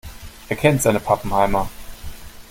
Er 0.49 0.55
kennt 0.55 0.81
seine 0.81 0.99
Pappenheimer. 0.99 1.69